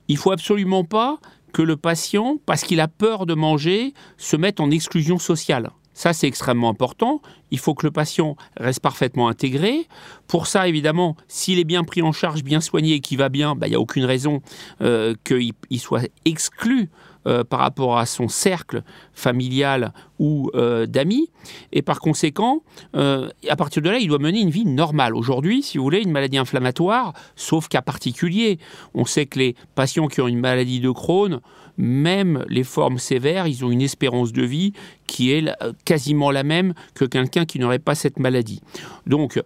il 0.08 0.18
faut 0.18 0.32
absolument 0.32 0.84
pas 0.84 1.18
que 1.54 1.64
le 1.64 1.76
patient, 1.76 2.38
parce 2.46 2.64
qu'il 2.64 2.80
a 2.80 2.88
peur 2.88 3.26
de 3.26 3.34
manger, 3.34 3.94
se 4.18 4.36
mette 4.36 4.60
en 4.60 4.70
exclusion 4.70 5.18
sociale. 5.18 5.72
Ça, 5.94 6.14
c'est 6.14 6.28
extrêmement 6.28 6.70
important. 6.70 7.22
Il 7.52 7.60
faut 7.60 7.76
que 7.76 7.86
le 7.86 7.92
patient 7.92 8.36
reste 8.58 8.80
parfaitement 8.80 9.28
intégré. 9.28 9.88
Pour 10.28 10.48
ça, 10.48 10.68
évidemment, 10.68 11.16
s'il 11.28 11.60
est 11.60 11.66
bien 11.66 11.84
pris 11.84 12.02
en 12.02 12.12
charge, 12.12 12.44
bien 12.44 12.62
soigné 12.62 12.96
et 12.96 13.00
qu'il 13.00 13.20
va 13.20 13.30
bien, 13.30 13.56
bah, 13.56 13.68
il 13.68 13.72
n'y 13.72 13.76
a 13.76 13.80
aucune 13.80 14.06
raison 14.06 14.42
euh, 14.82 15.14
qu'il 15.24 15.54
soit 15.80 16.10
exclu 16.26 16.90
euh, 17.26 17.44
par 17.44 17.60
rapport 17.60 17.98
à 17.98 18.06
son 18.06 18.28
cercle 18.28 18.84
familial 19.14 19.94
ou 20.18 20.50
euh, 20.56 20.88
d'amis. 20.88 21.30
Et 21.72 21.82
par 21.82 22.00
conséquent, 22.00 22.64
à 22.94 23.56
partir 23.56 23.82
de 23.82 23.90
là, 23.90 24.00
il 24.00 24.08
doit 24.08 24.20
mener 24.20 24.42
une 24.42 24.50
vie 24.50 24.66
normale. 24.66 25.16
Aujourd'hui, 25.16 25.62
si 25.62 25.78
vous 25.78 25.84
voulez, 25.84 26.02
une 26.02 26.12
maladie 26.12 26.38
inflammatoire, 26.38 27.14
sauf 27.36 27.68
cas 27.68 27.82
particulier, 27.82 28.58
on 28.94 29.06
sait 29.06 29.26
que 29.26 29.40
les 29.40 29.56
patients 29.76 30.08
qui 30.08 30.22
ont 30.22 30.28
une 30.28 30.40
maladie 30.40 30.80
de 30.80 30.90
Crohn, 30.90 31.40
même 31.78 32.46
les 32.50 32.64
formes 32.64 32.98
sévères, 32.98 33.48
ils 33.48 33.66
ont 33.66 33.72
une 33.72 33.82
espérance 33.82 34.32
de 34.32 34.44
vie 34.44 34.74
qui 35.08 35.32
est 35.32 35.50
quasiment 35.86 36.32
la 36.32 36.44
même 36.44 36.74
que 36.96 37.06
quelqu'un 37.06 37.46
qui 37.46 37.60
n'aurait 37.60 37.80
pas 37.80 37.96
cette 37.96 38.20
maladie. 38.20 38.62
Donc, 39.06 39.42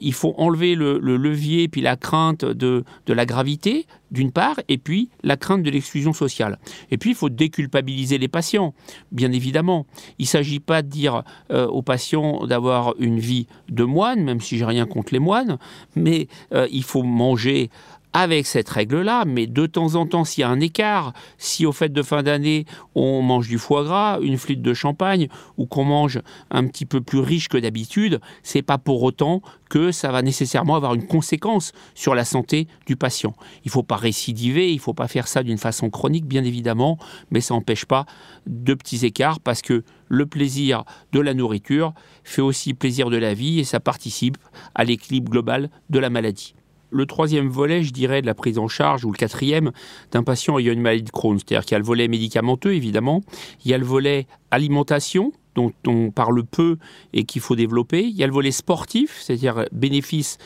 il 0.00 0.12
faut 0.12 0.34
enlever 0.36 0.74
le, 0.74 0.98
levier 0.98 1.66
puis 1.68 1.80
la 1.80 1.96
crainte 1.96 2.44
de, 2.44 2.84
de 3.06 3.12
la 3.12 3.26
gravité, 3.26 3.86
d'une 4.10 4.32
part, 4.32 4.60
et 4.68 4.78
puis 4.78 5.08
la 5.22 5.36
crainte 5.36 5.62
de 5.62 5.70
l'exclusion 5.70 6.12
sociale. 6.12 6.58
Et 6.90 6.98
puis, 6.98 7.10
il 7.10 7.16
faut 7.16 7.28
déculpabiliser 7.28 8.18
les 8.18 8.28
patients, 8.28 8.74
bien 9.12 9.32
évidemment. 9.32 9.86
Il 10.18 10.24
ne 10.24 10.28
s'agit 10.28 10.60
pas 10.60 10.82
de 10.82 10.88
dire 10.88 11.22
euh, 11.50 11.66
aux 11.66 11.82
patients 11.82 12.46
d'avoir 12.46 12.94
une 12.98 13.18
vie 13.18 13.46
de 13.68 13.84
moine, 13.84 14.22
même 14.24 14.40
si 14.40 14.58
j'ai 14.58 14.64
rien 14.64 14.86
contre 14.86 15.12
les 15.12 15.18
moines, 15.18 15.58
mais 15.96 16.28
euh, 16.52 16.66
il 16.70 16.84
faut 16.84 17.02
manger 17.02 17.70
avec 18.12 18.46
cette 18.46 18.68
règle-là, 18.68 19.24
mais 19.26 19.46
de 19.46 19.66
temps 19.66 19.94
en 19.94 20.06
temps, 20.06 20.24
s'il 20.24 20.42
y 20.42 20.44
a 20.44 20.48
un 20.48 20.60
écart, 20.60 21.12
si 21.36 21.66
au 21.66 21.72
fait 21.72 21.92
de 21.92 22.02
fin 22.02 22.22
d'année, 22.22 22.64
on 22.94 23.22
mange 23.22 23.48
du 23.48 23.58
foie 23.58 23.84
gras, 23.84 24.18
une 24.20 24.38
flûte 24.38 24.62
de 24.62 24.74
champagne, 24.74 25.28
ou 25.56 25.66
qu'on 25.66 25.84
mange 25.84 26.20
un 26.50 26.66
petit 26.66 26.86
peu 26.86 27.00
plus 27.00 27.20
riche 27.20 27.48
que 27.48 27.58
d'habitude, 27.58 28.20
c'est 28.42 28.62
pas 28.62 28.78
pour 28.78 29.02
autant 29.02 29.42
que 29.68 29.92
ça 29.92 30.10
va 30.10 30.22
nécessairement 30.22 30.76
avoir 30.76 30.94
une 30.94 31.06
conséquence 31.06 31.72
sur 31.94 32.14
la 32.14 32.24
santé 32.24 32.68
du 32.86 32.96
patient. 32.96 33.34
Il 33.64 33.68
ne 33.68 33.72
faut 33.72 33.82
pas 33.82 33.96
récidiver, 33.96 34.70
il 34.70 34.76
ne 34.76 34.80
faut 34.80 34.94
pas 34.94 35.08
faire 35.08 35.28
ça 35.28 35.42
d'une 35.42 35.58
façon 35.58 35.90
chronique, 35.90 36.26
bien 36.26 36.44
évidemment, 36.44 36.98
mais 37.30 37.40
ça 37.40 37.54
n'empêche 37.54 37.84
pas 37.84 38.06
de 38.46 38.74
petits 38.74 39.04
écarts 39.04 39.40
parce 39.40 39.60
que 39.60 39.84
le 40.08 40.26
plaisir 40.26 40.84
de 41.12 41.20
la 41.20 41.34
nourriture 41.34 41.92
fait 42.24 42.42
aussi 42.42 42.72
plaisir 42.72 43.10
de 43.10 43.18
la 43.18 43.34
vie 43.34 43.60
et 43.60 43.64
ça 43.64 43.80
participe 43.80 44.38
à 44.74 44.84
l'équilibre 44.84 45.30
global 45.30 45.70
de 45.90 45.98
la 45.98 46.08
maladie 46.08 46.54
le 46.90 47.06
troisième 47.06 47.48
volet, 47.48 47.82
je 47.82 47.92
dirais, 47.92 48.22
de 48.22 48.26
la 48.26 48.34
prise 48.34 48.58
en 48.58 48.68
charge, 48.68 49.04
ou 49.04 49.12
le 49.12 49.16
quatrième, 49.16 49.72
d'un 50.12 50.22
patient 50.22 50.58
ayant 50.58 50.72
une 50.72 50.80
maladie 50.80 51.02
de 51.02 51.10
Crohn. 51.10 51.38
C'est-à-dire 51.38 51.64
qu'il 51.64 51.72
y 51.72 51.76
a 51.76 51.78
le 51.78 51.84
volet 51.84 52.08
médicamenteux, 52.08 52.74
évidemment, 52.74 53.22
il 53.64 53.70
y 53.70 53.74
a 53.74 53.78
le 53.78 53.84
volet 53.84 54.26
alimentation, 54.50 55.32
dont 55.58 55.72
on 55.86 56.10
parle 56.10 56.44
peu 56.44 56.76
et 57.12 57.24
qu'il 57.24 57.42
faut 57.42 57.56
développer. 57.56 58.04
Il 58.04 58.16
y 58.16 58.22
a 58.22 58.26
le 58.26 58.32
volet 58.32 58.52
sportif, 58.52 59.18
c'est-à-dire 59.20 59.64
bénéfice 59.72 60.38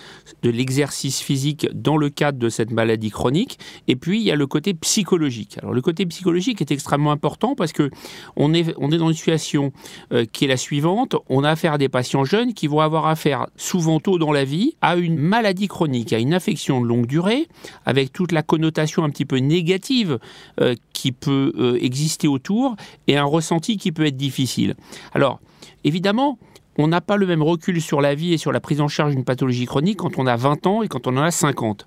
de 0.43 0.49
l'exercice 0.49 1.21
physique 1.21 1.69
dans 1.75 1.99
le 1.99 2.09
cadre 2.09 2.39
de 2.39 2.49
cette 2.49 2.71
maladie 2.71 3.11
chronique. 3.11 3.59
Et 3.89 3.97
puis, 3.97 4.21
il 4.21 4.25
y 4.25 4.31
a 4.31 4.37
le 4.37 4.47
côté 4.47 4.73
psychologique. 4.73 5.59
Alors, 5.59 5.75
le 5.75 5.83
côté 5.83 6.07
psychologique 6.07 6.63
est 6.63 6.71
extrêmement 6.71 7.13
important 7.13 7.55
parce 7.55 7.73
que 7.73 7.91
on 8.37 8.55
est, 8.55 8.75
on 8.79 8.91
est 8.91 8.97
dans 8.97 9.09
une 9.09 9.15
situation 9.15 9.73
euh, 10.13 10.25
qui 10.25 10.47
est 10.47 10.49
la 10.49 10.57
suivante. 10.57 11.17
On 11.29 11.45
a 11.45 11.51
affaire 11.51 11.75
à 11.75 11.79
des 11.79 11.91
patients 11.91 12.25
jeunes 12.25 12.55
qui 12.55 12.67
vont 12.67 12.81
avoir 12.81 13.07
affaire 13.07 13.49
souvent 13.57 14.01
tôt 14.01 14.19
dans 14.19 14.33
la 14.33 14.45
vie 14.45 14.77
à 14.81 14.97
une 14.97 15.19
maladie 15.19 15.69
chronique, 15.69 16.15
à 16.15 16.19
une 16.19 16.33
affection 16.33 16.81
de 16.81 16.87
longue 16.87 17.07
durée, 17.07 17.49
avec 17.85 18.13
toute 18.13 18.33
la 18.33 18.43
connotation 18.43 19.05
un 19.05 19.11
petit 19.11 19.27
peu 19.27 19.37
négative 19.37 20.19
euh, 20.61 20.75
qui 20.95 21.13
peut 21.13 21.53
euh, 21.59 21.79
exister 21.83 22.29
autour 22.29 22.77
et 23.09 23.19
un 23.19 23.25
ressenti 23.25 23.77
qui 23.77 23.92
peut 23.93 24.07
être 24.07 24.17
difficile. 24.17 24.75
Alors, 25.15 25.41
évidemment, 25.85 26.39
on 26.79 26.89
n'a 26.89 27.01
pas 27.01 27.17
le 27.17 27.27
même 27.27 27.43
recul 27.43 27.81
sur 27.83 28.01
la 28.01 28.15
vie 28.15 28.33
et 28.33 28.39
sur 28.39 28.53
la 28.53 28.61
prise 28.61 28.81
en 28.81 28.89
charge 28.89 29.15
d'une 29.15 29.25
pathologie 29.25 29.67
chronique 29.67 29.99
quand 29.99 30.19
on 30.19 30.27
a 30.27 30.37
20 30.37 30.67
ans 30.67 30.83
et 30.83 30.89
quand 30.89 31.07
on 31.07 31.17
en 31.17 31.23
a 31.23 31.31
50. 31.31 31.87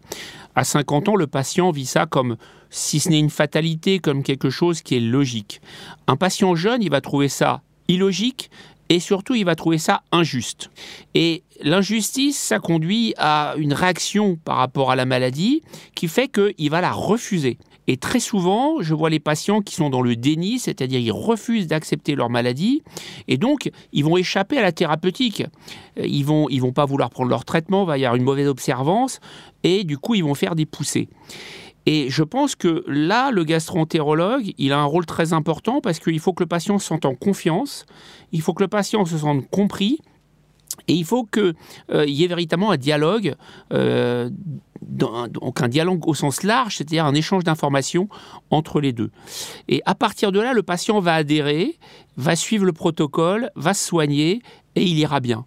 À 0.56 0.64
50 0.64 1.10
ans, 1.10 1.16
le 1.16 1.28
patient 1.28 1.72
vit 1.72 1.86
ça 1.86 2.06
comme, 2.06 2.38
si 2.70 3.00
ce 3.00 3.10
n'est 3.10 3.20
une 3.20 3.30
fatalité, 3.30 4.00
comme 4.00 4.24
quelque 4.24 4.50
chose 4.50 4.82
qui 4.82 4.96
est 4.96 5.00
logique. 5.00 5.60
Un 6.08 6.16
patient 6.16 6.56
jeune, 6.56 6.82
il 6.82 6.92
va 6.92 7.02
trouver 7.02 7.30
ça 7.30 7.62
illogique 7.88 8.50
et 8.90 9.00
surtout, 9.00 9.34
il 9.34 9.46
va 9.46 9.56
trouver 9.56 9.80
ça 9.80 10.04
injuste. 10.12 10.70
Et 11.16 11.44
l'injustice, 11.64 12.38
ça 12.38 12.60
conduit 12.60 13.16
à 13.18 13.56
une 13.58 13.74
réaction 13.74 14.38
par 14.46 14.58
rapport 14.58 14.92
à 14.92 14.96
la 14.96 15.06
maladie 15.06 15.64
qui 15.96 16.08
fait 16.08 16.28
qu'il 16.28 16.70
va 16.70 16.82
la 16.82 16.92
refuser. 16.92 17.58
Et 17.88 17.98
très 17.98 18.20
souvent, 18.20 18.82
je 18.82 18.94
vois 18.94 19.10
les 19.10 19.20
patients 19.20 19.62
qui 19.62 19.76
sont 19.76 19.90
dans 19.90 20.02
le 20.02 20.16
déni, 20.16 20.60
c'est-à-dire 20.60 21.00
ils 21.00 21.12
refusent 21.12 21.68
d'accepter 21.68 22.16
leur 22.16 22.30
maladie, 22.30 22.82
et 23.28 23.38
donc 23.38 23.72
ils 23.94 24.04
vont 24.04 24.18
échapper 24.18 24.58
à 24.58 24.62
la 24.62 24.72
thérapeutique. 24.72 25.44
Ils 25.98 26.26
vont, 26.26 26.48
ils 26.50 26.62
vont 26.62 26.74
pas 26.74 26.86
vouloir 26.86 27.10
prendre 27.10 27.30
leur 27.30 27.46
traitement, 27.46 27.84
il 27.84 27.88
va 27.88 27.98
y 27.98 28.06
avoir 28.06 28.16
une 28.16 28.24
mauvaise 28.24 28.48
observance, 28.48 29.20
et 29.64 29.84
du 29.84 29.98
coup 29.98 30.16
ils 30.16 30.24
vont 30.24 30.36
faire 30.36 30.56
des 30.56 30.66
poussées. 30.66 31.08
Et 31.86 32.10
je 32.10 32.24
pense 32.24 32.56
que 32.56 32.84
là, 32.88 33.30
le 33.30 33.44
gastroentérologue, 33.44 34.54
il 34.58 34.72
a 34.72 34.80
un 34.80 34.86
rôle 34.86 35.06
très 35.06 35.34
important 35.34 35.82
parce 35.82 36.00
qu'il 36.00 36.20
faut 36.20 36.34
que 36.34 36.42
le 36.42 36.48
patient 36.48 36.80
se 36.80 36.88
sente 36.88 37.06
en 37.06 37.14
confiance, 37.14 37.86
il 38.32 38.42
faut 38.42 38.54
que 38.54 38.64
le 38.64 38.68
patient 38.68 39.06
se 39.06 39.20
sente 39.20 39.48
compris, 39.52 40.00
et 40.88 40.94
il 40.94 41.06
faut 41.06 41.26
qu'il 41.26 41.54
euh, 41.92 42.06
y 42.06 42.24
ait 42.24 42.28
véritablement 42.28 42.72
un 42.72 42.78
dialogue, 42.78 43.36
euh, 43.74 44.30
donc 44.82 45.62
un 45.62 45.68
dialogue 45.68 46.08
au 46.08 46.14
sens 46.14 46.44
large, 46.44 46.78
c'est-à-dire 46.78 47.06
un 47.06 47.16
échange 47.16 47.44
d'informations 47.44 48.08
entre 48.52 48.82
les 48.82 48.94
deux. 48.94 49.12
Et 49.68 49.82
à 49.86 49.96
partir 49.96 50.32
de 50.32 50.40
là, 50.40 50.54
le 50.54 50.64
patient 50.64 51.00
va 51.00 51.16
adhérer, 51.16 51.78
va 52.18 52.36
suivre 52.36 52.66
le 52.66 52.74
protocole, 52.74 53.50
va 53.56 53.74
se 53.74 53.86
soigner 53.86 54.42
et 54.76 54.84
il 54.84 54.98
ira 55.00 55.20
bien. 55.20 55.46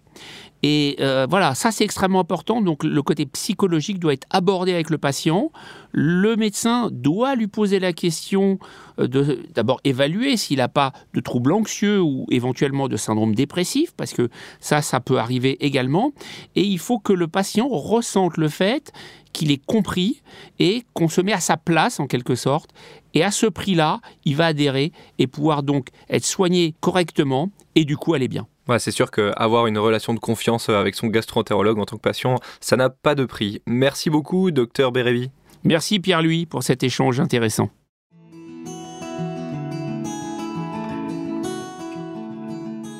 Et 0.61 0.97
euh, 0.99 1.25
voilà, 1.29 1.55
ça 1.55 1.71
c'est 1.71 1.83
extrêmement 1.83 2.19
important. 2.19 2.61
Donc 2.61 2.83
le 2.83 3.01
côté 3.01 3.25
psychologique 3.25 3.99
doit 3.99 4.13
être 4.13 4.27
abordé 4.29 4.73
avec 4.73 4.89
le 4.89 4.97
patient. 4.97 5.51
Le 5.91 6.35
médecin 6.35 6.89
doit 6.91 7.35
lui 7.35 7.47
poser 7.47 7.79
la 7.79 7.93
question 7.93 8.59
euh, 8.99 9.07
de 9.07 9.39
d'abord 9.55 9.79
évaluer 9.83 10.37
s'il 10.37 10.57
n'a 10.57 10.67
pas 10.67 10.91
de 11.13 11.19
troubles 11.21 11.53
anxieux 11.53 12.01
ou 12.01 12.25
éventuellement 12.29 12.87
de 12.87 12.97
syndrome 12.97 13.33
dépressif, 13.35 13.93
parce 13.95 14.13
que 14.13 14.29
ça, 14.59 14.81
ça 14.81 14.99
peut 14.99 15.17
arriver 15.17 15.57
également. 15.65 16.11
Et 16.55 16.63
il 16.63 16.79
faut 16.79 16.99
que 16.99 17.13
le 17.13 17.27
patient 17.27 17.67
ressente 17.69 18.37
le 18.37 18.49
fait 18.49 18.91
qu'il 19.31 19.51
est 19.51 19.63
compris 19.65 20.21
et 20.57 20.83
qu'on 20.93 21.07
se 21.07 21.21
met 21.21 21.33
à 21.33 21.39
sa 21.39 21.55
place 21.55 21.99
en 21.99 22.07
quelque 22.07 22.35
sorte. 22.35 22.71
Et 23.13 23.23
à 23.23 23.31
ce 23.31 23.45
prix-là, 23.45 24.01
il 24.25 24.35
va 24.35 24.47
adhérer 24.47 24.91
et 25.17 25.27
pouvoir 25.27 25.63
donc 25.63 25.89
être 26.09 26.25
soigné 26.25 26.75
correctement 26.81 27.49
et 27.75 27.85
du 27.85 27.95
coup 27.95 28.13
aller 28.13 28.27
bien 28.27 28.47
c'est 28.77 28.91
sûr 28.91 29.09
qu'avoir 29.09 29.65
une 29.65 29.79
relation 29.79 30.13
de 30.13 30.19
confiance 30.19 30.69
avec 30.69 30.95
son 30.95 31.07
gastro-entérologue 31.07 31.79
en 31.79 31.85
tant 31.85 31.95
que 31.95 32.01
patient, 32.01 32.35
ça 32.59 32.75
n'a 32.75 32.89
pas 32.89 33.15
de 33.15 33.25
prix. 33.25 33.61
Merci 33.65 34.09
beaucoup, 34.09 34.51
docteur 34.51 34.91
Bérévi. 34.91 35.31
Merci 35.63 35.99
Pierre-Louis 35.99 36.45
pour 36.45 36.61
cet 36.61 36.83
échange 36.83 37.19
intéressant. 37.19 37.69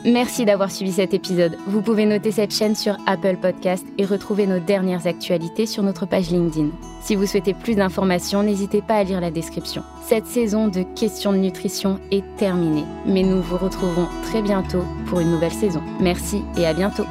Merci 0.05 0.45
d'avoir 0.45 0.71
suivi 0.71 0.93
cet 0.93 1.13
épisode. 1.13 1.57
Vous 1.67 1.81
pouvez 1.81 2.05
noter 2.05 2.31
cette 2.31 2.53
chaîne 2.53 2.75
sur 2.75 2.95
Apple 3.05 3.35
Podcast 3.35 3.85
et 3.97 4.05
retrouver 4.05 4.47
nos 4.47 4.59
dernières 4.59 5.07
actualités 5.07 5.65
sur 5.65 5.83
notre 5.83 6.05
page 6.05 6.29
LinkedIn. 6.29 6.69
Si 7.01 7.15
vous 7.15 7.25
souhaitez 7.25 7.53
plus 7.53 7.75
d'informations, 7.75 8.41
n'hésitez 8.41 8.81
pas 8.81 8.95
à 8.95 9.03
lire 9.03 9.19
la 9.19 9.31
description. 9.31 9.83
Cette 10.07 10.25
saison 10.25 10.69
de 10.69 10.83
questions 10.95 11.33
de 11.33 11.37
nutrition 11.37 11.99
est 12.11 12.23
terminée, 12.37 12.85
mais 13.05 13.23
nous 13.23 13.41
vous 13.41 13.57
retrouverons 13.57 14.07
très 14.23 14.41
bientôt 14.41 14.83
pour 15.07 15.19
une 15.19 15.31
nouvelle 15.31 15.51
saison. 15.51 15.81
Merci 15.99 16.43
et 16.57 16.65
à 16.65 16.73
bientôt. 16.73 17.05